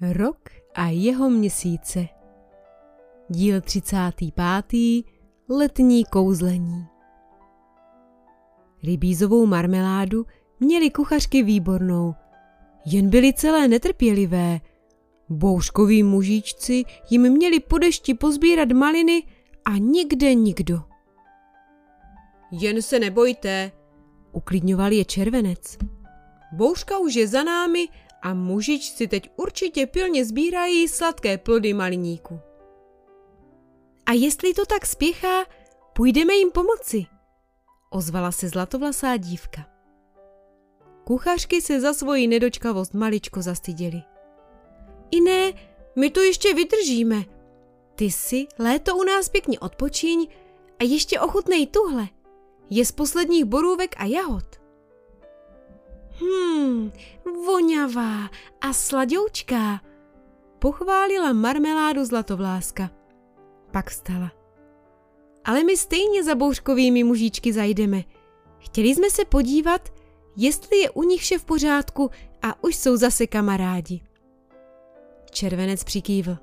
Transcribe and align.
Rok 0.00 0.48
a 0.74 0.86
jeho 0.86 1.30
měsíce. 1.30 2.08
Díl 3.28 3.60
35. 3.60 5.04
Letní 5.48 6.04
kouzlení. 6.04 6.86
Rybízovou 8.82 9.46
marmeládu 9.46 10.26
měli 10.60 10.90
kuchařky 10.90 11.42
výbornou, 11.42 12.14
jen 12.86 13.10
byly 13.10 13.32
celé 13.32 13.68
netrpělivé. 13.68 14.60
Bouřkoví 15.28 16.02
mužičci 16.02 16.84
jim 17.10 17.32
měli 17.32 17.60
po 17.60 17.78
dešti 17.78 18.14
pozbírat 18.14 18.72
maliny 18.72 19.22
a 19.64 19.70
nikde 19.78 20.34
nikdo. 20.34 20.82
Jen 22.50 22.82
se 22.82 22.98
nebojte, 22.98 23.72
uklidňoval 24.32 24.92
je 24.92 25.04
červenec. 25.04 25.78
Bouřka 26.52 26.98
už 26.98 27.14
je 27.14 27.28
za 27.28 27.42
námi 27.42 27.88
a 28.24 28.34
mužičci 28.34 29.08
teď 29.08 29.30
určitě 29.36 29.86
pilně 29.86 30.24
sbírají 30.24 30.88
sladké 30.88 31.38
plody 31.38 31.74
maliníku. 31.74 32.40
A 34.06 34.12
jestli 34.12 34.54
to 34.54 34.66
tak 34.66 34.86
spěchá, 34.86 35.44
půjdeme 35.92 36.34
jim 36.34 36.50
pomoci, 36.50 37.06
ozvala 37.90 38.32
se 38.32 38.48
zlatovlasá 38.48 39.16
dívka. 39.16 39.66
Kuchařky 41.04 41.62
se 41.62 41.80
za 41.80 41.94
svoji 41.94 42.26
nedočkavost 42.26 42.94
maličko 42.94 43.42
zastyděli. 43.42 44.02
I 45.10 45.20
ne, 45.20 45.52
my 45.96 46.10
to 46.10 46.20
ještě 46.20 46.54
vydržíme. 46.54 47.24
Ty 47.94 48.10
si 48.10 48.46
léto 48.58 48.96
u 48.96 49.02
nás 49.02 49.28
pěkně 49.28 49.58
odpočiň 49.58 50.26
a 50.78 50.84
ještě 50.84 51.20
ochutnej 51.20 51.66
tuhle. 51.66 52.08
Je 52.70 52.84
z 52.84 52.92
posledních 52.92 53.44
borůvek 53.44 53.94
a 53.98 54.04
jahod. 54.04 54.63
Hmm, 56.20 56.92
voňavá 57.46 58.30
a 58.60 58.72
sladoučká, 58.72 59.80
pochválila 60.58 61.32
marmeládu 61.32 62.04
zlatovláska. 62.04 62.90
Pak 63.70 63.90
vstala. 63.90 64.32
Ale 65.44 65.64
my 65.64 65.76
stejně 65.76 66.24
za 66.24 66.34
bouřkovými 66.34 67.04
mužičky 67.04 67.52
zajdeme. 67.52 68.04
Chtěli 68.58 68.94
jsme 68.94 69.10
se 69.10 69.24
podívat, 69.24 69.88
jestli 70.36 70.78
je 70.78 70.90
u 70.90 71.02
nich 71.02 71.20
vše 71.20 71.38
v 71.38 71.44
pořádku 71.44 72.10
a 72.42 72.64
už 72.64 72.76
jsou 72.76 72.96
zase 72.96 73.26
kamarádi. 73.26 74.00
Červenec 75.30 75.84
přikývl. 75.84 76.36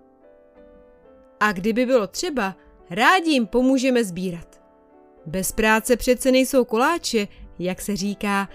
A 1.40 1.52
kdyby 1.52 1.86
bylo 1.86 2.08
třeba, 2.08 2.56
rádi 2.90 3.32
jim 3.32 3.48
pomůžeme 3.48 4.04
sbírat. 4.04 4.62
Bez 5.26 5.52
práce 5.52 5.98
přece 5.98 6.32
nejsou 6.32 6.66
koláče, 6.66 7.28
jak 7.60 7.82
se 7.82 7.96
říká, 7.96 8.50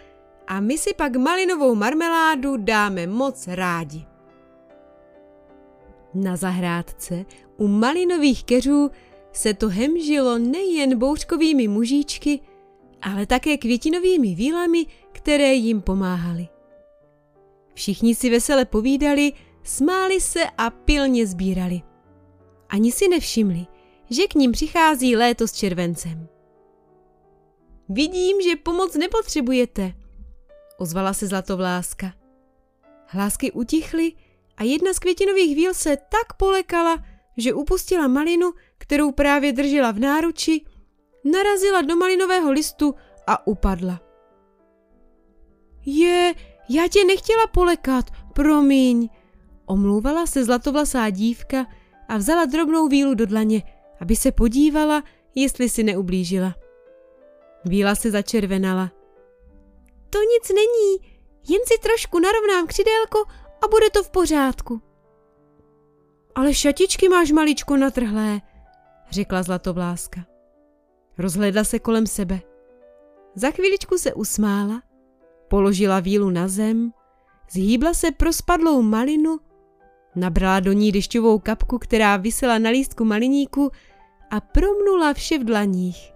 a 0.46 0.60
my 0.60 0.78
si 0.78 0.94
pak 0.94 1.16
malinovou 1.16 1.74
marmeládu 1.74 2.56
dáme 2.56 3.06
moc 3.06 3.46
rádi. 3.46 4.06
Na 6.14 6.36
zahrádce 6.36 7.24
u 7.56 7.68
malinových 7.68 8.44
keřů 8.44 8.90
se 9.32 9.54
to 9.54 9.68
hemžilo 9.68 10.38
nejen 10.38 10.98
bouřkovými 10.98 11.68
mužíčky, 11.68 12.40
ale 13.02 13.26
také 13.26 13.56
květinovými 13.56 14.34
vílami, 14.34 14.86
které 15.12 15.54
jim 15.54 15.82
pomáhaly. 15.82 16.48
Všichni 17.74 18.14
si 18.14 18.30
vesele 18.30 18.64
povídali, 18.64 19.32
smáli 19.62 20.20
se 20.20 20.44
a 20.58 20.70
pilně 20.70 21.26
sbírali. 21.26 21.82
Ani 22.68 22.92
si 22.92 23.08
nevšimli, 23.08 23.66
že 24.10 24.26
k 24.26 24.34
ním 24.34 24.52
přichází 24.52 25.16
léto 25.16 25.48
s 25.48 25.52
červencem. 25.52 26.28
Vidím, 27.88 28.40
že 28.40 28.56
pomoc 28.56 28.94
nepotřebujete, 28.94 29.92
ozvala 30.78 31.12
se 31.12 31.26
zlatovláska. 31.26 32.12
Hlásky 33.06 33.52
utichly 33.52 34.12
a 34.56 34.64
jedna 34.64 34.92
z 34.92 34.98
květinových 34.98 35.56
víl 35.56 35.74
se 35.74 35.96
tak 35.96 36.32
polekala, 36.36 37.04
že 37.36 37.54
upustila 37.54 38.08
malinu, 38.08 38.52
kterou 38.78 39.12
právě 39.12 39.52
držela 39.52 39.90
v 39.90 39.98
náruči, 39.98 40.64
narazila 41.24 41.82
do 41.82 41.96
malinového 41.96 42.52
listu 42.52 42.94
a 43.26 43.46
upadla. 43.46 44.00
Je, 45.86 46.34
já 46.68 46.88
tě 46.88 47.04
nechtěla 47.04 47.46
polekat, 47.46 48.04
promiň, 48.34 49.08
omlouvala 49.66 50.26
se 50.26 50.44
zlatovlasá 50.44 51.10
dívka 51.10 51.66
a 52.08 52.16
vzala 52.16 52.44
drobnou 52.44 52.88
vílu 52.88 53.14
do 53.14 53.26
dlaně, 53.26 53.62
aby 54.00 54.16
se 54.16 54.32
podívala, 54.32 55.02
jestli 55.34 55.68
si 55.68 55.82
neublížila. 55.82 56.54
Víla 57.64 57.94
se 57.94 58.10
začervenala. 58.10 58.95
To 60.10 60.18
nic 60.18 60.48
není, 60.48 61.16
jen 61.48 61.60
si 61.66 61.78
trošku 61.82 62.18
narovnám 62.18 62.66
křidélko 62.66 63.18
a 63.64 63.68
bude 63.68 63.90
to 63.90 64.02
v 64.02 64.10
pořádku. 64.10 64.82
Ale 66.34 66.54
šatičky 66.54 67.08
máš 67.08 67.30
maličko 67.30 67.76
natrhlé, 67.76 68.40
řekla 69.10 69.42
zlatovláska. 69.42 70.20
Rozhledla 71.18 71.64
se 71.64 71.78
kolem 71.78 72.06
sebe. 72.06 72.40
Za 73.34 73.50
chvíličku 73.50 73.98
se 73.98 74.14
usmála, 74.14 74.82
položila 75.48 76.00
vílu 76.00 76.30
na 76.30 76.48
zem, 76.48 76.92
zhýbla 77.50 77.94
se 77.94 78.10
pro 78.10 78.32
spadlou 78.32 78.82
malinu, 78.82 79.40
nabrala 80.14 80.60
do 80.60 80.72
ní 80.72 80.92
dešťovou 80.92 81.38
kapku, 81.38 81.78
která 81.78 82.16
visela 82.16 82.58
na 82.58 82.70
lístku 82.70 83.04
maliníku 83.04 83.70
a 84.30 84.40
promnula 84.40 85.14
vše 85.14 85.38
v 85.38 85.44
dlaních. 85.44 86.12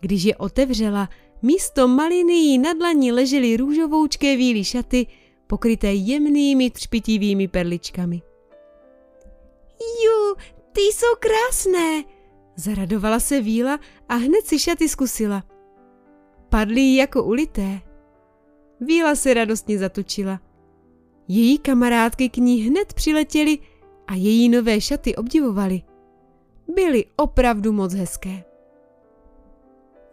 Když 0.00 0.22
je 0.22 0.36
otevřela, 0.36 1.08
místo 1.42 1.88
maliny 1.88 2.32
jí 2.32 2.58
na 2.58 2.72
dlaní 2.72 3.12
ležely 3.12 3.56
růžovoučké 3.56 4.36
víly 4.36 4.64
šaty, 4.64 5.06
pokryté 5.46 5.92
jemnými 5.92 6.70
třpitivými 6.70 7.48
perličkami. 7.48 8.22
Ju, 10.04 10.34
ty 10.72 10.80
jsou 10.80 11.16
krásné, 11.18 12.04
zaradovala 12.56 13.20
se 13.20 13.40
víla 13.40 13.80
a 14.08 14.14
hned 14.14 14.46
si 14.46 14.58
šaty 14.58 14.88
zkusila. 14.88 15.44
Padly 16.48 16.80
jí 16.80 16.96
jako 16.96 17.24
ulité. 17.24 17.80
Víla 18.80 19.14
se 19.14 19.34
radostně 19.34 19.78
zatočila. 19.78 20.40
Její 21.28 21.58
kamarádky 21.58 22.28
k 22.28 22.36
ní 22.36 22.62
hned 22.62 22.92
přiletěly 22.94 23.58
a 24.06 24.14
její 24.14 24.48
nové 24.48 24.80
šaty 24.80 25.16
obdivovali. 25.16 25.82
Byly 26.74 27.04
opravdu 27.16 27.72
moc 27.72 27.94
hezké. 27.94 28.44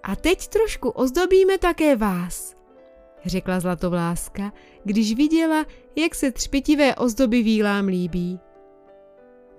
A 0.07 0.15
teď 0.15 0.47
trošku 0.47 0.89
ozdobíme 0.89 1.57
také 1.57 1.95
vás, 1.95 2.55
řekla 3.25 3.59
Zlatovláska, 3.59 4.53
když 4.83 5.15
viděla, 5.15 5.65
jak 5.95 6.15
se 6.15 6.31
třpitivé 6.31 6.95
ozdoby 6.95 7.43
vílám 7.43 7.85
líbí. 7.85 8.39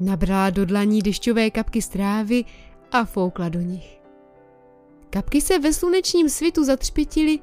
Nabrala 0.01 0.51
do 0.51 0.67
dlaní 0.67 1.03
dešťové 1.03 1.51
kapky 1.51 1.83
z 1.83 1.89
trávy 1.89 2.45
a 2.93 3.05
foukla 3.05 3.49
do 3.49 3.61
nich. 3.61 4.01
Kapky 5.11 5.41
se 5.41 5.59
ve 5.59 5.73
slunečním 5.73 6.29
svitu 6.29 6.65
zatřpitily, 6.65 7.39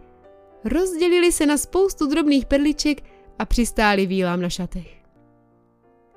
rozdělily 0.63 1.31
se 1.31 1.45
na 1.45 1.57
spoustu 1.57 2.07
drobných 2.07 2.45
perliček 2.45 3.03
a 3.39 3.45
přistály 3.45 4.05
vílám 4.05 4.41
na 4.41 4.49
šatech. 4.49 5.03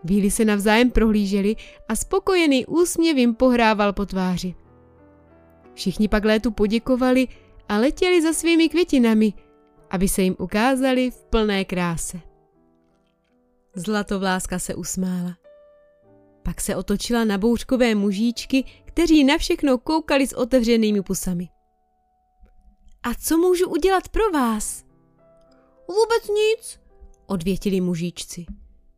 Víly 0.05 0.31
se 0.31 0.45
navzájem 0.45 0.91
prohlížely 0.91 1.57
a 1.89 1.97
spokojený 1.97 2.67
úsměv 2.67 3.17
jim 3.17 3.35
pohrával 3.35 3.93
po 3.93 4.07
tváři. 4.07 4.55
Všichni 5.77 6.09
pak 6.09 6.25
létu 6.25 6.51
poděkovali 6.51 7.29
a 7.69 7.79
letěli 7.79 8.23
za 8.23 8.33
svými 8.33 8.69
květinami, 8.69 9.33
aby 9.91 10.09
se 10.09 10.23
jim 10.23 10.37
ukázali 10.39 11.11
v 11.11 11.25
plné 11.25 11.65
kráse. 11.65 12.21
Zlatovláska 13.75 14.59
se 14.59 14.75
usmála. 14.75 15.37
Pak 16.43 16.61
se 16.61 16.77
otočila 16.77 17.25
na 17.25 17.39
bouřkové 17.39 17.95
mužíčky, 17.95 18.65
kteří 18.85 19.25
na 19.25 19.39
všechno 19.39 19.79
koukali 19.79 20.27
s 20.27 20.33
otevřenými 20.33 21.03
pusami. 21.03 21.49
A 23.03 23.15
co 23.15 23.39
můžu 23.39 23.69
udělat 23.69 24.09
pro 24.09 24.31
vás? 24.33 24.85
Vůbec 25.89 26.29
nic, 26.29 26.81
odvětili 27.27 27.81
mužíčci. 27.81 28.47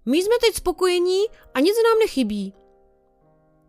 My 0.06 0.18
jsme 0.18 0.34
teď 0.40 0.54
spokojení 0.54 1.20
a 1.54 1.60
nic 1.60 1.76
nám 1.76 1.98
nechybí. 1.98 2.54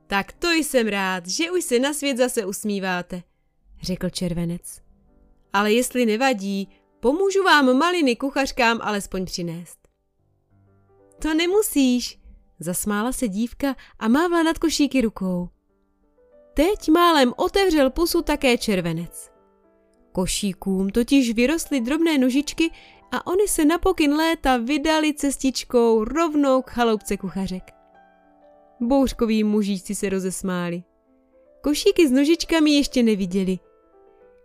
Tak 0.10 0.32
to 0.32 0.52
jsem 0.52 0.88
rád, 0.88 1.28
že 1.28 1.52
už 1.52 1.64
se 1.64 1.80
na 1.80 1.94
svět 1.94 2.18
zase 2.18 2.46
usmíváte, 2.46 3.24
řekl 3.82 4.10
červenec. 4.10 4.82
Ale 5.54 5.74
jestli 5.74 6.06
nevadí, 6.06 6.70
pomůžu 7.00 7.44
vám 7.44 7.78
maliny 7.78 8.16
kuchařkám 8.16 8.80
alespoň 8.82 9.26
přinést. 9.26 9.80
To 11.22 11.34
nemusíš, 11.34 12.20
zasmála 12.60 13.12
se 13.12 13.28
dívka 13.28 13.76
a 14.00 14.08
mávla 14.08 14.44
nad 14.44 14.58
košíky 14.58 15.02
rukou. 15.02 15.50
Teď 16.54 16.90
málem 16.90 17.34
otevřel 17.38 17.90
pusu 17.90 18.22
také 18.22 18.58
červenec. 18.58 19.32
Košíkům 20.12 20.90
totiž 20.90 21.34
vyrostly 21.34 21.82
drobné 21.82 22.18
nožičky 22.18 22.72
a 23.12 23.28
oni 23.28 23.48
se 23.48 23.66
na 23.66 23.78
pokyn 23.78 24.14
léta 24.14 24.58
vydali 24.58 25.14
cestičkou 25.14 26.04
rovnou 26.04 26.62
k 26.62 26.70
chaloupce 26.70 27.18
kuchařek. 27.18 27.79
Bouřkoví 28.82 29.44
mužíci 29.44 29.96
se 29.96 30.10
rozesmáli. 30.10 30.84
Košíky 31.62 32.08
s 32.08 32.12
nožičkami 32.12 32.72
ještě 32.72 33.04
neviděli. 33.04 33.60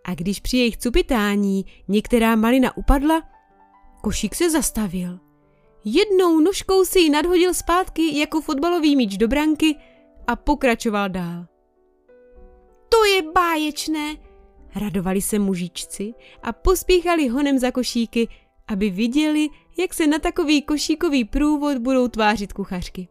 A 0.04 0.14
když 0.14 0.40
při 0.40 0.56
jejich 0.56 0.76
cupitání 0.76 1.64
některá 1.88 2.36
malina 2.36 2.76
upadla, 2.76 3.22
košík 4.02 4.34
se 4.34 4.50
zastavil. 4.50 5.18
Jednou 5.84 6.40
nožkou 6.40 6.84
si 6.84 6.98
ji 6.98 7.10
nadhodil 7.10 7.54
zpátky 7.54 8.18
jako 8.18 8.40
fotbalový 8.40 8.96
míč 8.96 9.16
do 9.16 9.28
branky 9.28 9.76
a 10.26 10.36
pokračoval 10.36 11.08
dál. 11.08 11.46
To 12.88 13.04
je 13.04 13.22
báječné, 13.22 14.16
radovali 14.74 15.22
se 15.22 15.38
mužičci 15.38 16.14
a 16.42 16.52
pospíchali 16.52 17.28
honem 17.28 17.58
za 17.58 17.70
košíky, 17.70 18.28
aby 18.68 18.90
viděli, 18.90 19.48
jak 19.78 19.94
se 19.94 20.06
na 20.06 20.18
takový 20.18 20.62
košíkový 20.62 21.24
průvod 21.24 21.78
budou 21.78 22.08
tvářit 22.08 22.52
kuchařky. 22.52 23.08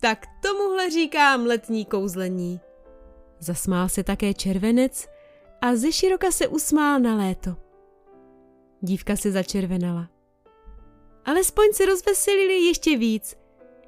Tak 0.00 0.26
tomuhle 0.42 0.90
říkám 0.90 1.46
letní 1.46 1.84
kouzlení. 1.84 2.60
Zasmál 3.38 3.88
se 3.88 4.04
také 4.04 4.34
červenec 4.34 5.08
a 5.60 5.76
ze 5.76 5.92
široka 5.92 6.30
se 6.30 6.48
usmál 6.48 7.00
na 7.00 7.16
léto. 7.16 7.56
Dívka 8.80 9.16
se 9.16 9.32
začervenala. 9.32 10.08
Alespoň 11.24 11.66
se 11.72 11.86
rozveselili 11.86 12.60
ještě 12.60 12.96
víc, 12.96 13.36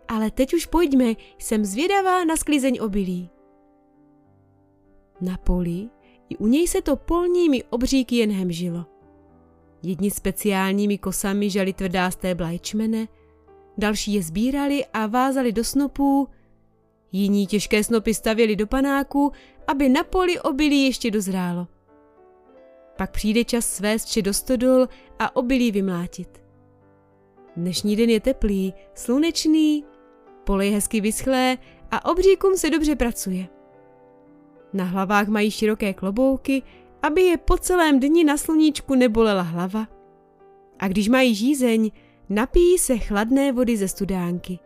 ale 0.08 0.30
teď 0.30 0.54
už 0.54 0.66
pojďme, 0.66 1.14
jsem 1.38 1.64
zvědavá 1.64 2.24
na 2.24 2.36
sklizeň 2.36 2.78
obilí. 2.82 3.30
Na 5.20 5.36
poli 5.36 5.88
i 6.28 6.36
u 6.36 6.46
něj 6.46 6.68
se 6.68 6.82
to 6.82 6.96
polními 6.96 7.64
obříky 7.64 8.16
jen 8.16 8.32
hemžilo. 8.32 8.86
Jedni 9.82 10.10
speciálními 10.10 10.98
kosami 10.98 11.50
žali 11.50 11.72
tvrdá 11.72 12.10
stébla 12.10 12.50
ječmene, 12.50 13.08
další 13.78 14.12
je 14.12 14.22
sbírali 14.22 14.84
a 14.92 15.06
vázali 15.06 15.52
do 15.52 15.64
snopů, 15.64 16.28
jiní 17.12 17.46
těžké 17.46 17.84
snopy 17.84 18.14
stavěli 18.14 18.56
do 18.56 18.66
panáků, 18.66 19.32
aby 19.66 19.88
na 19.88 20.04
poli 20.04 20.40
obilí 20.40 20.86
ještě 20.86 21.10
dozrálo. 21.10 21.66
Pak 22.96 23.10
přijde 23.10 23.44
čas 23.44 23.66
svést 23.66 24.08
vše 24.08 24.22
do 24.22 24.34
stodol 24.34 24.88
a 25.18 25.36
obilí 25.36 25.70
vymlátit. 25.70 26.42
Dnešní 27.56 27.96
den 27.96 28.10
je 28.10 28.20
teplý, 28.20 28.74
slunečný, 28.94 29.84
pole 30.44 30.66
je 30.66 30.72
hezky 30.72 31.00
vyschlé 31.00 31.58
a 31.90 32.10
obříkům 32.10 32.56
se 32.56 32.70
dobře 32.70 32.96
pracuje. 32.96 33.48
Na 34.72 34.84
hlavách 34.84 35.28
mají 35.28 35.50
široké 35.50 35.94
klobouky, 35.94 36.62
aby 37.02 37.22
je 37.22 37.36
po 37.36 37.58
celém 37.58 38.00
dni 38.00 38.24
na 38.24 38.36
sluníčku 38.36 38.94
nebolela 38.94 39.42
hlava. 39.42 39.88
A 40.78 40.88
když 40.88 41.08
mají 41.08 41.34
žízeň, 41.34 41.90
napijí 42.34 42.78
se 42.78 42.98
chladné 42.98 43.52
vody 43.52 43.76
ze 43.76 43.88
studánky. 43.88 44.58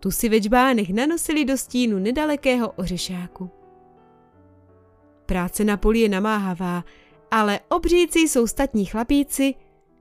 Tu 0.00 0.10
si 0.10 0.28
ve 0.28 0.40
čbánech 0.40 0.90
nanosili 0.90 1.44
do 1.44 1.56
stínu 1.56 1.98
nedalekého 1.98 2.70
ořešáku. 2.70 3.50
Práce 5.26 5.64
na 5.64 5.76
poli 5.76 5.98
je 5.98 6.08
namáhavá, 6.08 6.84
ale 7.30 7.60
obříci 7.68 8.18
jsou 8.18 8.46
statní 8.46 8.84
chlapíci 8.84 9.54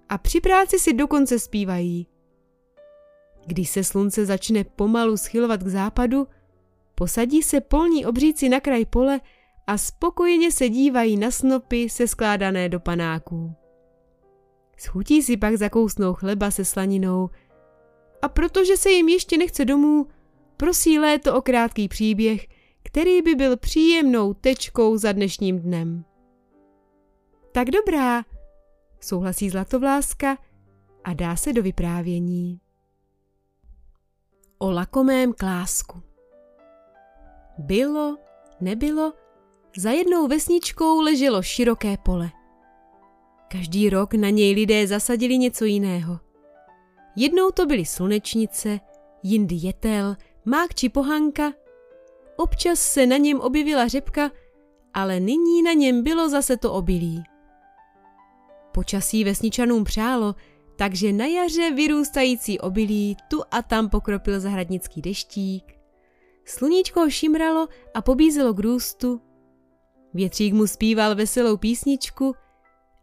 a 0.09 0.17
při 0.17 0.41
práci 0.41 0.79
si 0.79 0.93
dokonce 0.93 1.39
zpívají. 1.39 2.07
Když 3.45 3.69
se 3.69 3.83
slunce 3.83 4.25
začne 4.25 4.63
pomalu 4.63 5.17
schylovat 5.17 5.63
k 5.63 5.67
západu, 5.67 6.27
posadí 6.95 7.43
se 7.43 7.61
polní 7.61 8.05
obříci 8.05 8.49
na 8.49 8.59
kraj 8.59 8.85
pole 8.85 9.21
a 9.67 9.77
spokojeně 9.77 10.51
se 10.51 10.69
dívají 10.69 11.17
na 11.17 11.31
snopy 11.31 11.89
se 11.89 12.07
skládané 12.07 12.69
do 12.69 12.79
panáků. 12.79 13.66
Schutí 14.77 15.21
si 15.21 15.37
pak 15.37 15.55
zakousnou 15.55 16.13
chleba 16.13 16.51
se 16.51 16.65
slaninou 16.65 17.29
a 18.21 18.29
protože 18.29 18.77
se 18.77 18.89
jim 18.89 19.09
ještě 19.09 19.37
nechce 19.37 19.65
domů, 19.65 20.07
prosí 20.57 20.99
léto 20.99 21.35
o 21.35 21.41
krátký 21.41 21.87
příběh, 21.87 22.47
který 22.83 23.21
by 23.21 23.35
byl 23.35 23.57
příjemnou 23.57 24.33
tečkou 24.33 24.97
za 24.97 25.11
dnešním 25.11 25.59
dnem. 25.59 26.05
Tak 27.51 27.69
dobrá, 27.69 28.23
souhlasí 28.99 29.49
Zlatovláska 29.49 30.37
a 31.03 31.13
dá 31.13 31.35
se 31.35 31.53
do 31.53 31.63
vyprávění. 31.63 32.59
O 34.57 34.71
lakomém 34.71 35.33
klásku. 35.33 36.01
Bylo, 37.57 38.17
nebylo, 38.61 39.13
za 39.77 39.91
jednou 39.91 40.27
vesničkou 40.27 41.01
leželo 41.01 41.41
široké 41.41 41.97
pole. 41.97 42.31
Každý 43.47 43.89
rok 43.89 44.13
na 44.13 44.29
něj 44.29 44.53
lidé 44.53 44.87
zasadili 44.87 45.37
něco 45.37 45.65
jiného. 45.65 46.19
Jednou 47.15 47.51
to 47.51 47.65
byly 47.65 47.85
slunečnice, 47.85 48.79
jindy 49.23 49.55
jetel, 49.55 50.15
mák 50.45 50.75
či 50.75 50.89
pohanka. 50.89 51.53
Občas 52.35 52.79
se 52.79 53.05
na 53.05 53.17
něm 53.17 53.39
objevila 53.39 53.87
řepka, 53.87 54.31
ale 54.93 55.19
nyní 55.19 55.61
na 55.61 55.73
něm 55.73 56.03
bylo 56.03 56.29
zase 56.29 56.57
to 56.57 56.73
obilí. 56.73 57.23
Počasí 58.71 59.23
vesničanům 59.23 59.83
přálo, 59.83 60.35
takže 60.75 61.13
na 61.13 61.25
jaře 61.25 61.71
vyrůstající 61.71 62.59
obilí 62.59 63.17
tu 63.27 63.41
a 63.51 63.61
tam 63.61 63.89
pokropil 63.89 64.39
zahradnický 64.39 65.01
deštík. 65.01 65.63
Sluníčko 66.45 66.99
ho 66.99 67.09
šimralo 67.09 67.67
a 67.93 68.01
pobízelo 68.01 68.53
k 68.53 68.59
růstu. 68.59 69.21
Větřík 70.13 70.53
mu 70.53 70.67
zpíval 70.67 71.15
veselou 71.15 71.57
písničku 71.57 72.35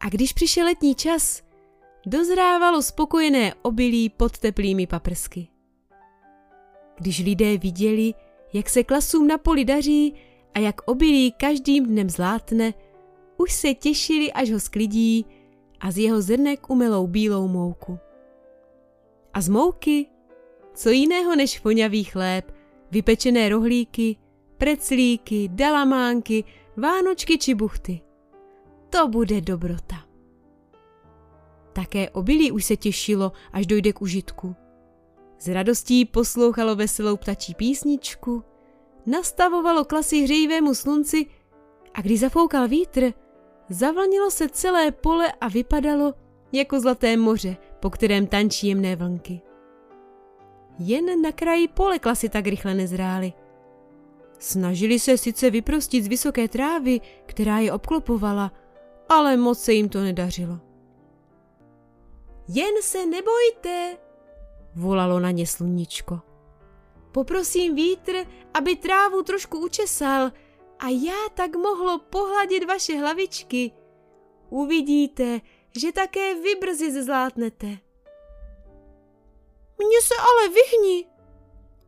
a 0.04 0.08
když 0.08 0.32
přišel 0.32 0.64
letní 0.64 0.94
čas, 0.94 1.42
dozrávalo 2.06 2.82
spokojené 2.82 3.54
obilí 3.62 4.08
pod 4.08 4.38
teplými 4.38 4.86
paprsky. 4.86 5.48
Když 6.98 7.24
lidé 7.24 7.58
viděli, 7.58 8.14
jak 8.52 8.68
se 8.68 8.84
klasům 8.84 9.26
na 9.26 9.38
poli 9.38 9.64
daří 9.64 10.14
a 10.54 10.58
jak 10.58 10.80
obilí 10.88 11.32
každým 11.32 11.86
dnem 11.86 12.10
zlátne, 12.10 12.74
už 13.36 13.52
se 13.52 13.74
těšili, 13.74 14.32
až 14.32 14.50
ho 14.50 14.60
sklidí 14.60 15.26
a 15.80 15.90
z 15.90 15.98
jeho 15.98 16.22
zrnek 16.22 16.70
umelou 16.70 17.06
bílou 17.06 17.48
mouku. 17.48 17.98
A 19.34 19.40
z 19.40 19.48
mouky? 19.48 20.06
Co 20.74 20.90
jiného 20.90 21.36
než 21.36 21.64
voňavý 21.64 22.04
chléb, 22.04 22.54
vypečené 22.90 23.48
rohlíky, 23.48 24.16
preclíky, 24.56 25.48
dalamánky, 25.52 26.44
vánočky 26.76 27.38
či 27.38 27.54
buchty. 27.54 28.00
To 28.90 29.08
bude 29.08 29.40
dobrota. 29.40 29.93
Také 31.74 32.10
obilí 32.10 32.52
už 32.52 32.64
se 32.64 32.76
těšilo, 32.76 33.32
až 33.52 33.66
dojde 33.66 33.92
k 33.92 34.02
užitku. 34.02 34.56
Z 35.38 35.48
radostí 35.48 36.04
poslouchalo 36.04 36.76
veselou 36.76 37.16
ptačí 37.16 37.54
písničku, 37.54 38.44
nastavovalo 39.06 39.84
klasy 39.84 40.20
hřejivému 40.20 40.74
slunci 40.74 41.26
a 41.94 42.00
když 42.00 42.20
zafoukal 42.20 42.68
vítr, 42.68 43.12
Zavlnilo 43.68 44.30
se 44.30 44.48
celé 44.48 44.90
pole 44.90 45.32
a 45.40 45.48
vypadalo 45.48 46.14
jako 46.52 46.80
zlaté 46.80 47.16
moře, 47.16 47.56
po 47.80 47.90
kterém 47.90 48.26
tančí 48.26 48.68
jemné 48.68 48.96
vlnky. 48.96 49.40
Jen 50.78 51.22
na 51.22 51.32
kraji 51.32 51.68
pole 51.68 51.98
klasy 51.98 52.28
tak 52.28 52.46
rychle 52.46 52.74
nezrály. 52.74 53.32
Snažili 54.38 54.98
se 54.98 55.18
sice 55.18 55.50
vyprostit 55.50 56.04
z 56.04 56.08
vysoké 56.08 56.48
trávy, 56.48 57.00
která 57.26 57.58
je 57.58 57.72
obklopovala, 57.72 58.52
ale 59.08 59.36
moc 59.36 59.58
se 59.58 59.72
jim 59.72 59.88
to 59.88 60.02
nedařilo. 60.02 60.60
Jen 62.48 62.82
se 62.82 63.06
nebojte, 63.06 63.98
volalo 64.74 65.20
na 65.20 65.30
ně 65.30 65.46
sluníčko. 65.46 66.20
Poprosím 67.12 67.74
vítr, 67.74 68.26
aby 68.54 68.76
trávu 68.76 69.22
trošku 69.22 69.64
učesal, 69.64 70.30
a 70.78 70.88
já 70.88 71.28
tak 71.34 71.56
mohlo 71.56 71.98
pohladit 71.98 72.64
vaše 72.64 72.98
hlavičky. 72.98 73.72
Uvidíte, 74.50 75.40
že 75.76 75.92
také 75.92 76.34
vy 76.34 76.54
brzy 76.54 76.92
zezlátnete. 76.92 77.66
Mně 79.78 80.02
se 80.02 80.14
ale 80.20 80.48
vyhni, 80.48 81.06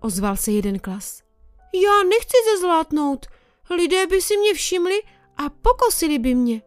ozval 0.00 0.36
se 0.36 0.50
jeden 0.50 0.78
klas. 0.78 1.22
Já 1.74 2.02
nechci 2.08 2.36
zezlátnout, 2.54 3.26
lidé 3.70 4.06
by 4.06 4.22
si 4.22 4.36
mě 4.36 4.54
všimli 4.54 5.02
a 5.36 5.48
pokosili 5.48 6.18
by 6.18 6.34
mě. 6.34 6.62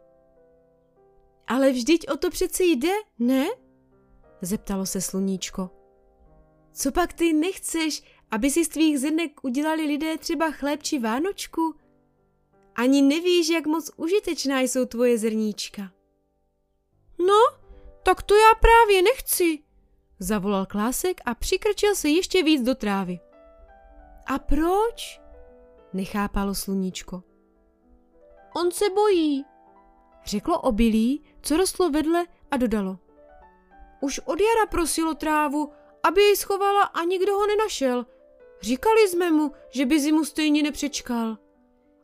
Ale 1.48 1.72
vždyť 1.72 2.10
o 2.10 2.18
to 2.18 2.30
přeci 2.30 2.64
jde, 2.64 2.94
ne? 3.20 3.48
Zeptalo 4.42 4.86
se 4.86 5.02
sluníčko. 5.02 5.70
Co 6.72 6.92
pak 6.92 7.14
ty 7.14 7.34
nechceš, 7.34 8.04
aby 8.32 8.50
si 8.52 8.66
z 8.66 8.68
tvých 8.68 9.00
zrnek 9.00 9.44
udělali 9.44 9.84
lidé 9.84 10.18
třeba 10.18 10.52
chléb 10.52 10.84
či 10.84 11.00
vánočku? 11.00 11.76
Ani 12.76 13.02
nevíš, 13.02 13.50
jak 13.50 13.66
moc 13.66 13.92
užitečná 13.98 14.60
jsou 14.62 14.86
tvoje 14.86 15.18
zrníčka. 15.18 15.92
No, 17.28 17.60
tak 18.04 18.24
to 18.24 18.36
já 18.36 18.56
právě 18.62 19.02
nechci, 19.02 19.60
zavolal 20.20 20.66
Klásek 20.66 21.22
a 21.26 21.36
přikrčil 21.36 21.96
se 21.96 22.10
ještě 22.10 22.44
víc 22.44 22.62
do 22.62 22.76
trávy. 22.76 23.20
A 24.28 24.40
proč? 24.40 25.22
Nechápalo 25.94 26.56
sluníčko. 26.56 27.24
On 28.56 28.72
se 28.72 28.90
bojí, 28.90 29.46
řeklo 30.26 30.62
obilí, 30.62 31.24
co 31.42 31.58
rostlo 31.58 31.90
vedle 31.90 32.26
a 32.52 32.58
dodalo. 32.58 33.00
Už 34.02 34.20
od 34.20 34.40
jara 34.42 34.66
prosilo 34.66 35.14
trávu, 35.14 35.72
aby 36.04 36.22
jej 36.22 36.36
schovala 36.36 36.84
a 36.84 37.04
nikdo 37.04 37.34
ho 37.34 37.48
nenašel. 37.48 38.06
Říkali 38.62 39.08
jsme 39.08 39.32
mu, 39.32 39.52
že 39.70 39.86
by 39.86 40.00
zimu 40.00 40.26
stejně 40.26 40.64
nepřečkal 40.64 41.38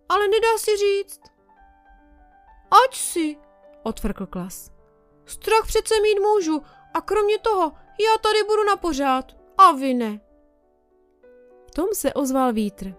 ale 0.10 0.28
nedá 0.28 0.58
si 0.58 0.72
říct. 0.78 1.22
Ať 2.86 2.96
si, 2.96 3.38
otvrkl 3.84 4.26
klas. 4.26 4.72
Strach 5.26 5.68
přece 5.68 5.94
mít 6.02 6.20
můžu 6.20 6.62
a 6.94 7.02
kromě 7.02 7.40
toho, 7.40 7.72
Já 8.00 8.18
tady 8.22 8.44
budu 8.44 8.64
na 8.64 8.76
pořád 8.76 9.32
a 9.58 9.72
vy 9.72 9.94
ne. 9.94 10.22
V 11.68 11.72
tom 11.72 11.88
se 11.94 12.14
ozval 12.14 12.54
vítr. 12.54 12.96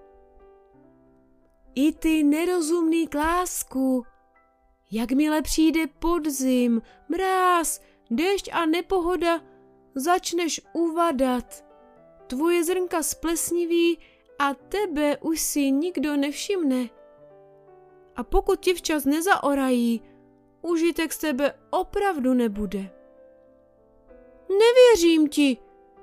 I 1.75 1.93
ty 1.93 2.23
nerozumný 2.23 3.09
klásku, 3.09 4.05
jakmile 4.91 5.43
přijde 5.43 5.87
podzim, 5.87 6.83
mráz, 7.09 7.81
déšť 8.11 8.51
a 8.53 8.67
nepohoda, 8.67 9.43
začneš 9.95 10.61
uvadat. 10.73 11.65
Tvoje 12.27 12.65
zrnka 12.65 13.03
splesniví 13.03 13.99
a 14.39 14.55
tebe 14.55 15.17
už 15.21 15.41
si 15.41 15.71
nikdo 15.71 16.17
nevšimne. 16.17 16.91
A 18.17 18.21
pokud 18.25 18.61
ti 18.61 18.75
včas 18.75 19.05
nezaorají, 19.05 20.03
užitek 20.63 21.13
z 21.13 21.19
tebe 21.19 21.55
opravdu 21.71 22.35
nebude. 22.35 22.91
Nevěřím 24.49 25.29
ti, 25.29 25.57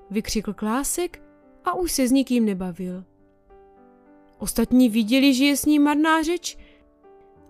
vykřikl 0.09 0.53
Klásek 0.53 1.21
a 1.65 1.73
už 1.73 1.91
se 1.91 2.07
s 2.07 2.11
nikým 2.11 2.45
nebavil. 2.45 3.03
Ostatní 4.37 4.89
viděli, 4.89 5.33
že 5.33 5.45
je 5.45 5.57
s 5.57 5.65
ním 5.65 5.83
marná 5.83 6.21
řeč 6.23 6.57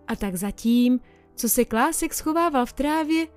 a 0.07 0.15
tak 0.15 0.36
zatím, 0.36 1.00
co 1.36 1.50
se 1.50 1.65
Klásek 1.65 2.13
schovával 2.13 2.65
v 2.65 2.74
trávě, 2.74 3.27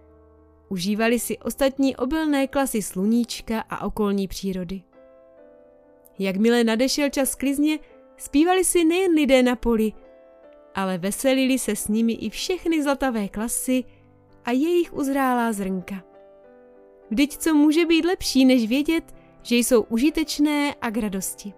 užívali 0.68 1.18
si 1.18 1.38
ostatní 1.38 1.96
obilné 1.96 2.46
klasy 2.46 2.82
sluníčka 2.82 3.60
a 3.60 3.86
okolní 3.86 4.28
přírody. 4.28 4.82
Jakmile 6.18 6.64
nadešel 6.64 7.10
čas 7.10 7.34
klizně, 7.34 7.78
zpívali 8.16 8.64
si 8.64 8.84
nejen 8.84 9.12
lidé 9.12 9.42
na 9.42 9.56
poli, 9.56 9.92
ale 10.74 10.98
veselili 10.98 11.58
se 11.58 11.76
s 11.76 11.88
nimi 11.88 12.12
i 12.12 12.30
všechny 12.30 12.82
zlatavé 12.82 13.28
klasy 13.28 13.84
a 14.44 14.50
jejich 14.50 14.94
uzrálá 14.94 15.52
zrnka. 15.52 16.04
Vždyť 17.10 17.36
co 17.36 17.54
může 17.54 17.86
být 17.86 18.04
lepší, 18.04 18.44
než 18.44 18.68
vědět, 18.68 19.14
že 19.42 19.56
jsou 19.56 19.82
užitečné 19.82 20.74
a 20.74 20.90
k 20.90 20.96
radosti. 20.96 21.52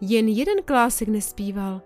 Jen 0.00 0.28
jeden 0.28 0.62
klásek 0.64 1.08
nespíval. 1.08 1.82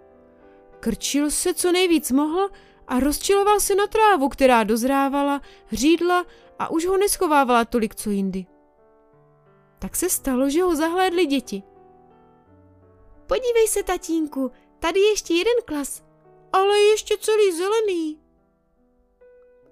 Krčil 0.81 1.31
se 1.31 1.55
co 1.55 1.73
nejvíc 1.73 2.13
mohl 2.13 2.49
a 2.89 3.01
rozčiloval 3.01 3.61
se 3.61 3.75
na 3.75 3.87
trávu, 3.87 4.29
která 4.29 4.65
dozrávala, 4.65 5.43
hřídla 5.67 6.27
a 6.59 6.71
už 6.71 6.87
ho 6.87 6.97
neschovávala 6.97 7.65
tolik 7.65 7.95
co 7.95 8.11
jindy. 8.11 8.47
Tak 9.79 9.97
se 9.97 10.11
stalo, 10.11 10.51
že 10.51 10.63
ho 10.63 10.77
zahlédli 10.77 11.27
děti. 11.27 11.63
Podívej 13.27 13.69
se, 13.69 13.83
tatínku, 13.83 14.51
tady 14.79 15.01
ještě 15.01 15.35
jeden 15.35 15.55
klas, 15.65 16.03
ale 16.53 16.81
ještě 16.81 17.17
celý 17.21 17.57
zelený. 17.57 18.21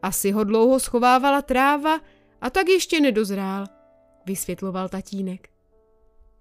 Asi 0.02 0.30
ho 0.30 0.44
dlouho 0.44 0.80
schovávala 0.80 1.42
tráva 1.42 2.00
a 2.40 2.50
tak 2.50 2.68
ještě 2.68 3.00
nedozrál, 3.00 3.66
vysvětloval 4.26 4.88
tatínek. 4.88 5.48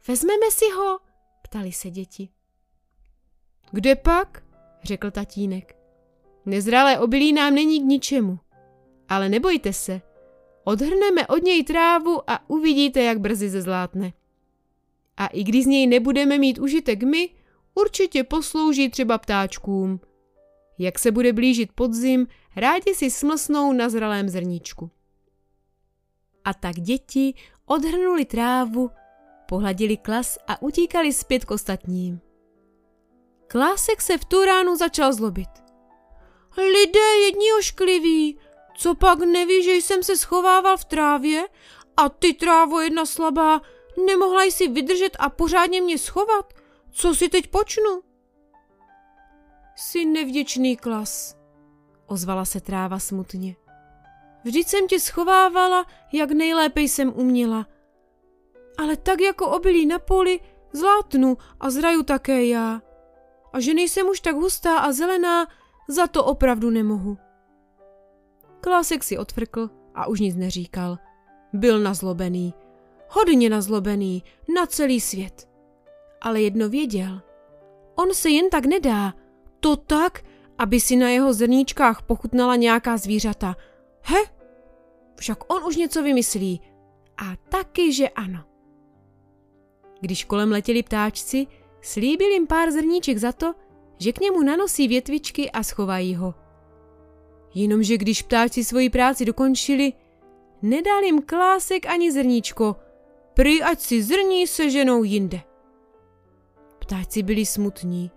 Vezmeme 0.08 0.52
si 0.52 0.66
ho, 0.72 1.00
ptali 1.42 1.72
se 1.72 1.90
děti. 1.90 2.30
Kde 3.72 3.96
pak? 3.96 4.44
řekl 4.84 5.12
tatínek. 5.12 5.85
Nezralé 6.46 7.00
obilí 7.00 7.34
nám 7.34 7.56
není 7.56 7.80
k 7.80 7.84
ničemu. 7.84 8.40
Ale 9.10 9.30
nebojte 9.30 9.74
se, 9.74 10.02
odhrneme 10.64 11.28
od 11.28 11.44
něj 11.44 11.64
trávu 11.64 12.30
a 12.30 12.50
uvidíte, 12.50 13.04
jak 13.04 13.20
brzy 13.20 13.50
zezlátne. 13.50 14.14
A 15.18 15.28
i 15.28 15.44
když 15.44 15.64
z 15.64 15.68
něj 15.68 15.88
nebudeme 15.88 16.38
mít 16.38 16.60
užitek 16.60 17.04
my, 17.04 17.30
určitě 17.76 18.24
poslouží 18.24 18.90
třeba 18.90 19.18
ptáčkům. 19.18 20.00
Jak 20.78 21.00
se 21.00 21.12
bude 21.12 21.34
blížit 21.34 21.72
podzim, 21.76 22.28
rádi 22.56 22.96
si 22.96 23.12
smlsnou 23.12 23.74
na 23.74 23.90
zralém 23.90 24.30
zrníčku. 24.30 24.92
A 26.44 26.54
tak 26.54 26.76
děti 26.76 27.34
odhrnuli 27.66 28.26
trávu, 28.26 28.90
pohladili 29.50 29.98
klas 29.98 30.38
a 30.48 30.62
utíkali 30.62 31.14
zpět 31.14 31.46
k 31.46 31.52
ostatním. 31.52 32.20
Klásek 33.48 34.02
se 34.02 34.18
v 34.18 34.26
tu 34.26 34.46
ránu 34.46 34.76
začal 34.76 35.14
zlobit. 35.14 35.65
Lidé 36.58 37.16
jedni 37.26 37.54
oškliví, 37.60 38.40
co 38.78 38.96
pak 38.96 39.20
neví, 39.20 39.64
že 39.64 39.72
jsem 39.72 40.04
se 40.04 40.18
schovával 40.18 40.78
v 40.78 40.86
trávě 40.86 41.48
a 41.98 42.10
ty 42.10 42.34
trávo 42.34 42.82
jedna 42.82 43.06
slabá, 43.06 43.62
nemohla 44.06 44.44
jsi 44.44 44.68
vydržet 44.68 45.18
a 45.20 45.30
pořádně 45.30 45.82
mě 45.82 45.98
schovat? 45.98 46.54
Co 46.92 47.16
si 47.16 47.30
teď 47.30 47.48
počnu? 47.48 48.02
Jsi 49.76 50.06
nevděčný 50.06 50.78
klas, 50.78 51.36
ozvala 52.06 52.46
se 52.46 52.62
tráva 52.62 53.00
smutně. 53.00 53.56
Vždyť 54.44 54.68
jsem 54.68 54.88
tě 54.88 55.00
schovávala, 55.00 55.86
jak 56.12 56.32
nejlépe 56.32 56.82
jsem 56.82 57.14
uměla. 57.16 57.68
Ale 58.78 58.98
tak 58.98 59.22
jako 59.22 59.48
obilí 59.48 59.86
na 59.86 60.00
poli, 60.00 60.40
zlátnu 60.74 61.38
a 61.60 61.70
zraju 61.70 62.04
také 62.04 62.46
já. 62.46 62.82
A 63.54 63.60
že 63.60 63.74
nejsem 63.74 64.08
už 64.08 64.20
tak 64.20 64.36
hustá 64.36 64.78
a 64.78 64.92
zelená, 64.92 65.48
za 65.88 66.08
to 66.08 66.26
opravdu 66.26 66.70
nemohu. 66.70 67.18
Klásek 68.62 69.04
si 69.04 69.18
odfrkl 69.18 69.70
a 69.96 70.08
už 70.08 70.20
nic 70.20 70.36
neříkal. 70.36 70.98
Byl 71.54 71.80
nazlobený. 71.80 72.54
Hodně 73.10 73.50
nazlobený 73.50 74.24
na 74.56 74.66
celý 74.66 75.02
svět. 75.02 75.50
Ale 76.22 76.42
jedno 76.42 76.70
věděl. 76.70 77.22
On 77.96 78.14
se 78.14 78.30
jen 78.30 78.50
tak 78.50 78.66
nedá. 78.66 79.14
To 79.60 79.76
tak, 79.76 80.24
aby 80.58 80.80
si 80.80 80.96
na 80.96 81.10
jeho 81.10 81.34
zrníčkách 81.34 82.02
pochutnala 82.02 82.56
nějaká 82.56 82.98
zvířata. 82.98 83.56
He? 84.02 84.20
Však 85.16 85.54
on 85.54 85.64
už 85.64 85.76
něco 85.76 86.04
vymyslí. 86.04 86.62
A 87.18 87.36
taky, 87.50 87.94
že 87.94 88.10
ano. 88.10 88.44
Když 90.00 90.26
kolem 90.26 90.52
letěli 90.52 90.84
ptáčci, 90.84 91.48
slíbil 91.82 92.30
jim 92.30 92.48
pár 92.48 92.72
zrníček 92.72 93.18
za 93.18 93.32
to, 93.32 93.54
že 93.98 94.12
k 94.12 94.20
němu 94.20 94.44
nanosí 94.44 94.88
větvičky 94.88 95.52
a 95.52 95.64
schovají 95.64 96.16
ho. 96.16 96.34
Jenomže 97.54 97.98
když 97.98 98.22
ptáci 98.22 98.64
svoji 98.64 98.90
práci 98.90 99.26
dokončili, 99.26 99.94
nedal 100.62 101.04
jim 101.04 101.22
klásek 101.22 101.86
ani 101.86 102.12
zrníčko, 102.12 102.76
prý 103.34 103.64
ať 103.64 103.80
si 103.80 104.04
zrní 104.04 104.48
seženou 104.48 105.04
jinde. 105.04 105.42
Ptáci 106.80 107.24
byli 107.24 107.46
smutní. 107.46 108.12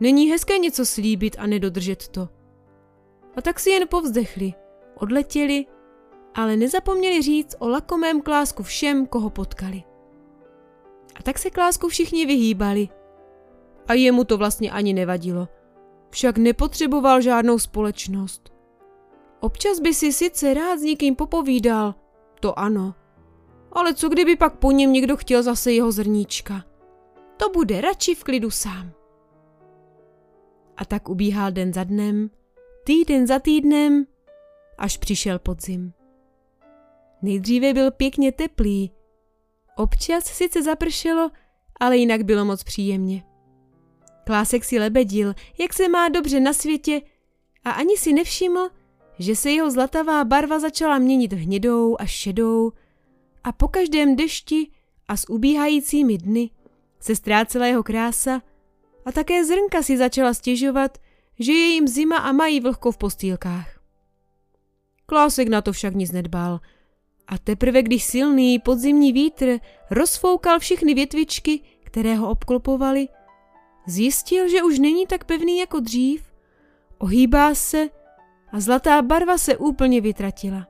Není 0.00 0.30
hezké 0.30 0.58
něco 0.58 0.86
slíbit 0.86 1.36
a 1.38 1.46
nedodržet 1.46 2.08
to. 2.08 2.28
A 3.36 3.42
tak 3.42 3.60
si 3.60 3.70
jen 3.70 3.88
povzdechli, 3.88 4.54
odletěli, 4.94 5.66
ale 6.34 6.56
nezapomněli 6.56 7.22
říct 7.22 7.54
o 7.58 7.68
lakomém 7.68 8.20
klásku 8.20 8.62
všem, 8.62 9.06
koho 9.06 9.30
potkali. 9.30 9.82
A 11.14 11.22
tak 11.22 11.38
se 11.38 11.50
klásku 11.50 11.88
všichni 11.88 12.26
vyhýbali– 12.26 12.88
a 13.88 13.94
jemu 13.94 14.24
to 14.24 14.38
vlastně 14.38 14.70
ani 14.70 14.92
nevadilo. 14.92 15.48
Však 16.10 16.38
nepotřeboval 16.38 17.20
žádnou 17.20 17.58
společnost. 17.58 18.52
Občas 19.40 19.80
by 19.80 19.94
si 19.94 20.12
sice 20.12 20.54
rád 20.54 20.78
s 20.78 20.82
někým 20.82 21.16
popovídal, 21.16 21.94
to 22.40 22.58
ano. 22.58 22.94
Ale 23.72 23.94
co 23.94 24.08
kdyby 24.08 24.36
pak 24.36 24.56
po 24.56 24.70
něm 24.70 24.92
někdo 24.92 25.16
chtěl 25.16 25.42
zase 25.42 25.72
jeho 25.72 25.92
zrníčka? 25.92 26.64
To 27.36 27.48
bude 27.48 27.80
radši 27.80 28.14
v 28.14 28.24
klidu 28.24 28.50
sám. 28.50 28.92
A 30.76 30.84
tak 30.84 31.08
ubíhal 31.08 31.52
den 31.52 31.72
za 31.72 31.84
dnem, 31.84 32.30
týden 32.84 33.26
za 33.26 33.38
týdnem, 33.38 34.06
až 34.78 34.96
přišel 34.96 35.38
podzim. 35.38 35.92
Nejdříve 37.22 37.74
byl 37.74 37.90
pěkně 37.90 38.32
teplý. 38.32 38.92
Občas 39.76 40.24
sice 40.24 40.62
zapršelo, 40.62 41.30
ale 41.80 41.96
jinak 41.96 42.22
bylo 42.22 42.44
moc 42.44 42.64
příjemně. 42.64 43.31
Klásek 44.26 44.64
si 44.64 44.78
lebedil, 44.78 45.34
jak 45.58 45.72
se 45.72 45.88
má 45.88 46.08
dobře 46.08 46.40
na 46.40 46.52
světě 46.52 47.02
a 47.64 47.70
ani 47.70 47.96
si 47.96 48.12
nevšiml, 48.12 48.68
že 49.18 49.36
se 49.36 49.50
jeho 49.50 49.70
zlatavá 49.70 50.24
barva 50.24 50.58
začala 50.58 50.98
měnit 50.98 51.32
hnědou 51.32 51.96
a 51.98 52.06
šedou 52.06 52.72
a 53.44 53.52
po 53.52 53.68
každém 53.68 54.16
dešti 54.16 54.70
a 55.08 55.16
s 55.16 55.30
ubíhajícími 55.30 56.18
dny 56.18 56.50
se 57.00 57.16
ztrácela 57.16 57.66
jeho 57.66 57.82
krása 57.82 58.42
a 59.04 59.12
také 59.12 59.44
zrnka 59.44 59.82
si 59.82 59.96
začala 59.96 60.34
stěžovat, 60.34 60.98
že 61.38 61.52
je 61.52 61.66
jim 61.66 61.88
zima 61.88 62.16
a 62.16 62.32
mají 62.32 62.60
vlhko 62.60 62.92
v 62.92 62.98
postýlkách. 62.98 63.80
Klásek 65.06 65.48
na 65.48 65.62
to 65.62 65.72
však 65.72 65.94
nic 65.94 66.12
nedbal 66.12 66.60
a 67.26 67.38
teprve 67.38 67.82
když 67.82 68.04
silný 68.04 68.58
podzimní 68.58 69.12
vítr 69.12 69.58
rozfoukal 69.90 70.58
všechny 70.58 70.94
větvičky, 70.94 71.60
které 71.84 72.14
ho 72.14 72.30
obklopovaly, 72.30 73.08
Zjistil, 73.86 74.48
že 74.48 74.62
už 74.62 74.78
není 74.78 75.06
tak 75.06 75.24
pevný 75.24 75.58
jako 75.58 75.80
dřív, 75.80 76.24
ohýbá 76.98 77.54
se 77.54 77.88
a 78.52 78.60
zlatá 78.60 79.02
barva 79.02 79.38
se 79.38 79.56
úplně 79.56 80.00
vytratila. 80.00 80.66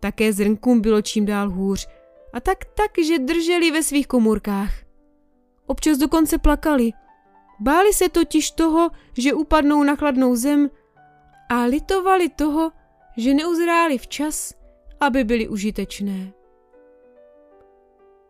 Také 0.00 0.32
zrnkům 0.32 0.80
bylo 0.80 1.02
čím 1.02 1.26
dál 1.26 1.50
hůř 1.50 1.88
a 2.32 2.40
tak 2.40 2.64
tak, 2.64 2.90
že 3.06 3.18
drželi 3.18 3.70
ve 3.70 3.82
svých 3.82 4.06
komůrkách. 4.06 4.72
Občas 5.66 5.98
dokonce 5.98 6.38
plakali. 6.38 6.90
Báli 7.60 7.92
se 7.92 8.08
totiž 8.08 8.50
toho, 8.50 8.90
že 9.18 9.34
upadnou 9.34 9.82
na 9.82 9.96
chladnou 9.96 10.36
zem 10.36 10.70
a 11.48 11.64
litovali 11.64 12.28
toho, 12.28 12.72
že 13.16 13.34
neuzráli 13.34 13.98
včas 13.98 14.54
aby 15.02 15.24
byly 15.24 15.48
užitečné. 15.48 16.32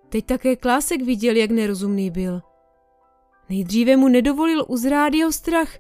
Teď 0.09 0.27
také 0.27 0.57
Klásek 0.57 1.03
viděl, 1.03 1.37
jak 1.37 1.51
nerozumný 1.51 2.11
byl. 2.11 2.41
Nejdříve 3.49 3.97
mu 3.97 4.09
nedovolil 4.09 4.65
uzrát 4.69 5.15
jeho 5.15 5.33
strach 5.33 5.79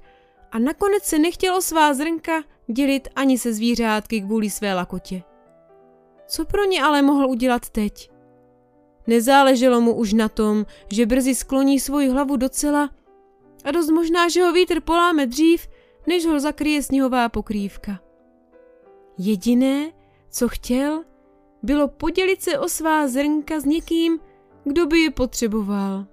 a 0.53 0.59
nakonec 0.59 1.05
se 1.05 1.19
nechtěl 1.19 1.57
o 1.57 1.63
svá 1.63 1.95
zrnka 1.95 2.43
dělit 2.67 3.09
ani 3.17 3.39
se 3.39 3.53
zvířátky 3.53 4.21
kvůli 4.21 4.51
své 4.51 4.75
lakotě. 4.75 5.23
Co 6.27 6.45
pro 6.45 6.65
ně 6.65 6.83
ale 6.83 7.03
mohl 7.03 7.27
udělat 7.27 7.69
teď? 7.69 8.11
Nezáleželo 9.07 9.81
mu 9.81 9.95
už 9.95 10.13
na 10.13 10.29
tom, 10.29 10.67
že 10.93 11.07
brzy 11.07 11.35
skloní 11.35 11.81
svoji 11.81 12.09
hlavu 12.09 12.37
docela 12.37 12.91
a 13.65 13.71
dost 13.71 13.91
možná, 13.91 14.29
že 14.29 14.43
ho 14.43 14.53
vítr 14.53 14.81
poláme 14.81 15.27
dřív, 15.27 15.69
než 16.07 16.27
ho 16.27 16.41
zakryje 16.41 16.83
sněhová 16.83 17.29
pokrývka. 17.29 18.01
Jediné, 19.19 19.93
co 20.31 20.49
chtěl, 20.49 21.05
bylo 21.63 21.89
podělit 21.89 22.43
se 22.43 22.59
o 22.59 22.69
svá 22.69 23.09
zrnka 23.09 23.61
s 23.61 23.65
někým, 23.65 24.19
kdo 24.65 24.87
by 24.87 25.01
je 25.01 25.11
potřeboval. 25.11 26.07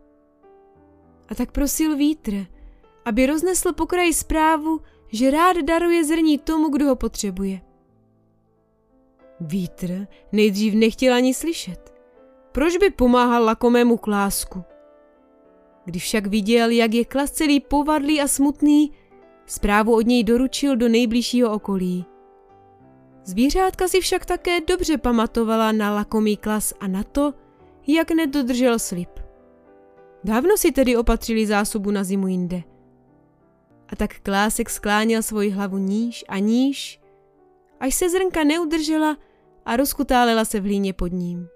A 1.32 1.36
tak 1.36 1.52
prosil 1.52 1.96
vítr, 1.96 2.46
aby 3.06 3.26
roznesl 3.26 3.74
po 3.74 3.86
kraji 3.86 4.14
zprávu, 4.14 4.82
že 5.08 5.32
rád 5.32 5.58
daruje 5.58 6.06
zrní 6.06 6.38
tomu, 6.38 6.70
kdo 6.70 6.86
ho 6.86 6.96
potřebuje. 6.96 7.62
Vítr 9.40 10.08
nejdřív 10.32 10.74
nechtěl 10.74 11.14
ani 11.14 11.34
slyšet. 11.34 11.94
Proč 12.52 12.78
by 12.78 12.90
pomáhal 12.90 13.44
lakomému 13.44 13.98
klásku? 13.98 14.64
Když 15.86 16.04
však 16.04 16.28
viděl, 16.28 16.70
jak 16.70 16.94
je 16.94 17.06
klas 17.06 17.32
celý 17.32 17.60
povadlý 17.60 18.22
a 18.22 18.28
smutný, 18.28 18.92
zprávu 19.46 19.96
od 19.96 20.08
něj 20.08 20.24
doručil 20.24 20.76
do 20.76 20.90
nejbližšího 20.90 21.54
okolí. 21.54 22.06
Zvířátka 23.24 23.88
si 23.88 24.02
však 24.02 24.26
také 24.26 24.62
dobře 24.62 24.98
pamatovala 24.98 25.72
na 25.72 25.94
lakomý 25.96 26.38
klas 26.38 26.74
a 26.80 26.88
na 26.88 27.04
to, 27.04 27.34
jak 27.88 28.12
nedodržel 28.12 28.80
slib. 28.80 29.10
Dávno 30.24 30.58
si 30.58 30.72
tedy 30.72 30.98
opatřili 30.98 31.48
zásobu 31.48 31.92
na 31.92 32.04
zimu 32.04 32.28
jinde. 32.28 32.64
A 33.88 33.96
tak 33.96 34.20
klásek 34.20 34.70
skláněl 34.70 35.24
svoji 35.24 35.50
hlavu 35.50 35.78
níž 35.78 36.26
a 36.28 36.40
níž, 36.40 37.02
až 37.80 37.96
se 37.96 38.10
zrnka 38.10 38.44
neudržela 38.44 39.18
a 39.66 39.76
rozkutálela 39.76 40.46
se 40.46 40.60
v 40.60 40.64
hlíně 40.64 40.94
pod 40.94 41.08
ním. 41.08 41.48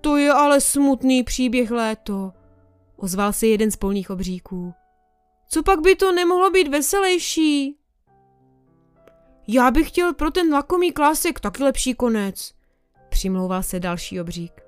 To 0.00 0.16
je 0.16 0.32
ale 0.32 0.60
smutný 0.60 1.22
příběh 1.22 1.70
léto, 1.70 2.32
ozval 2.96 3.32
se 3.32 3.46
jeden 3.46 3.70
z 3.70 3.76
polních 3.76 4.10
obříků. 4.10 4.74
Co 5.48 5.62
pak 5.62 5.80
by 5.80 5.96
to 5.96 6.12
nemohlo 6.12 6.50
být 6.50 6.68
veselější? 6.68 7.78
Já 9.48 9.70
bych 9.70 9.88
chtěl 9.88 10.14
pro 10.14 10.30
ten 10.30 10.52
lakomý 10.52 10.92
klásek 10.92 11.40
taky 11.40 11.62
lepší 11.62 11.94
konec, 11.94 12.52
přimlouval 13.08 13.62
se 13.62 13.80
další 13.80 14.20
obřík. 14.20 14.65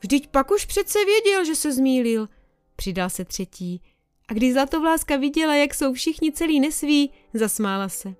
Vždyť 0.00 0.28
pak 0.28 0.50
už 0.50 0.66
přece 0.66 0.98
věděl, 1.04 1.44
že 1.44 1.54
se 1.54 1.72
zmílil, 1.72 2.28
přidal 2.76 3.10
se 3.10 3.24
třetí. 3.24 3.82
A 4.28 4.32
když 4.34 4.52
Zlatovláska 4.52 5.16
viděla, 5.16 5.54
jak 5.54 5.74
jsou 5.74 5.92
všichni 5.92 6.32
celý 6.32 6.60
nesví, 6.60 7.10
zasmála 7.34 7.88
se. 7.88 8.14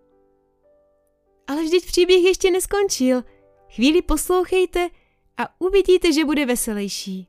Ale 1.46 1.62
vždyť 1.62 1.86
příběh 1.86 2.24
ještě 2.24 2.50
neskončil. 2.50 3.22
Chvíli 3.74 4.02
poslouchejte 4.02 4.88
a 5.36 5.60
uvidíte, 5.60 6.12
že 6.12 6.24
bude 6.24 6.46
veselější. 6.46 7.28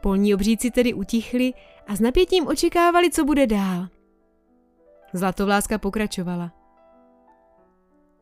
Polní 0.00 0.34
obříci 0.34 0.70
tedy 0.70 0.94
utichli 0.94 1.52
a 1.86 1.96
s 1.96 2.00
napětím 2.00 2.46
očekávali, 2.46 3.10
co 3.10 3.24
bude 3.24 3.46
dál. 3.46 3.88
Zlatovláska 5.12 5.78
pokračovala. 5.78 6.52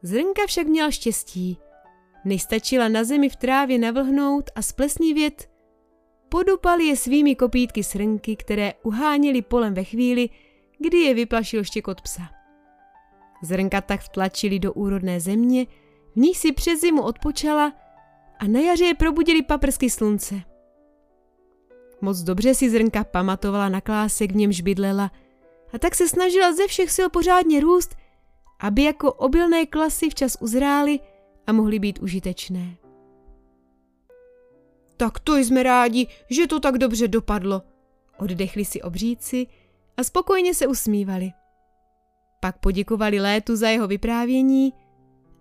Zrnka 0.03 0.47
však 0.47 0.67
měla 0.67 0.91
štěstí. 0.91 1.59
Nejstačila 2.29 2.89
na 2.89 3.05
zemi 3.05 3.29
v 3.29 3.37
trávě 3.37 3.79
navlhnout 3.79 4.51
a 4.55 4.63
splesnivět, 4.63 5.51
podupali 6.29 6.85
je 6.85 6.97
svými 6.97 7.35
kopítky 7.35 7.85
srnky, 7.85 8.37
které 8.37 8.73
uháněly 8.83 9.43
polem 9.43 9.75
ve 9.75 9.85
chvíli, 9.85 10.31
kdy 10.79 10.99
je 10.99 11.15
vyplašil 11.15 11.65
štěkot 11.65 12.01
psa. 12.01 12.23
Zrnka 13.43 13.81
tak 13.81 14.01
vtlačili 14.01 14.59
do 14.59 14.73
úrodné 14.73 15.21
země, 15.21 15.67
v 16.13 16.17
ní 16.17 16.35
si 16.35 16.53
přes 16.53 16.81
zimu 16.81 17.03
odpočala 17.03 17.73
a 18.39 18.47
na 18.47 18.61
jaře 18.61 18.85
je 18.85 18.95
probudili 18.95 19.43
paprsky 19.43 19.91
slunce. 19.91 20.35
Moc 22.01 22.19
dobře 22.19 22.55
si 22.55 22.71
zrnka 22.71 23.05
pamatovala 23.05 23.69
na 23.69 23.81
klásek, 23.81 24.33
v 24.33 24.37
němž 24.37 24.61
bydlela, 24.61 25.11
a 25.73 25.79
tak 25.79 25.95
se 25.95 26.09
snažila 26.09 26.53
ze 26.53 26.67
všech 26.67 26.91
sil 26.97 27.09
pořádně 27.11 27.61
růst, 27.61 27.97
aby 28.61 28.83
jako 28.83 29.13
obilné 29.13 29.67
klasy 29.67 30.11
včas 30.11 30.37
uzrály 30.41 31.01
a 31.49 31.53
mohly 31.53 31.79
být 31.79 31.99
užitečné. 31.99 32.77
Tak 34.97 35.19
to 35.19 35.37
jsme 35.37 35.63
rádi, 35.63 36.07
že 36.31 36.47
to 36.47 36.61
tak 36.61 36.79
dobře 36.79 37.09
dopadlo, 37.09 37.63
oddechli 38.19 38.65
si 38.65 38.83
obříci 38.83 39.47
a 39.97 40.05
spokojně 40.05 40.55
se 40.55 40.67
usmívali. 40.67 41.31
Pak 42.41 42.59
poděkovali 42.59 43.21
létu 43.21 43.57
za 43.57 43.69
jeho 43.69 43.87
vyprávění 43.87 44.73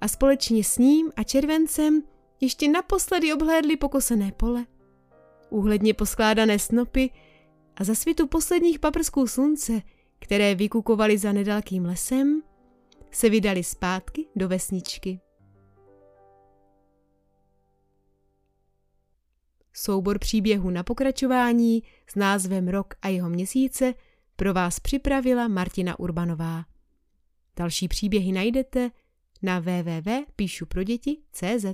a 0.02 0.08
společně 0.08 0.63
s 0.63 0.78
ním 0.78 1.12
a 1.15 1.24
červencem 1.24 2.04
ještě 2.41 2.67
naposledy 2.67 3.34
obhlédli 3.34 3.78
pokosené 3.78 4.32
pole, 4.32 4.65
úhledně 5.50 5.93
poskládané 5.93 6.60
snopy 6.60 7.10
a 7.76 7.84
za 7.84 7.96
svitu 7.96 8.28
posledních 8.28 8.80
paprsků 8.80 9.28
slunce, 9.28 9.82
které 10.20 10.56
vykukovaly 10.56 11.17
za 11.17 11.32
nedalkým 11.32 11.86
lesem, 11.86 12.41
se 13.12 13.30
vydali 13.30 13.63
zpátky 13.63 14.26
do 14.36 14.48
vesničky. 14.48 15.20
Soubor 19.80 20.20
příběhů 20.20 20.70
na 20.70 20.84
pokračování 20.84 21.84
s 22.10 22.16
názvem 22.16 22.68
Rok 22.68 22.94
a 23.02 23.08
jeho 23.08 23.30
měsíce 23.30 23.94
pro 24.36 24.54
vás 24.54 24.80
připravila 24.80 25.48
Martina 25.48 26.00
Urbanová. 26.00 26.66
Další 27.56 27.88
příběhy 27.88 28.32
najdete 28.32 28.92
na 29.42 29.60
www.píšuproděti.cz. 29.60 31.66